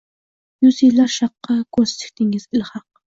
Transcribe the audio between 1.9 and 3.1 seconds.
tikdingiz ilhaq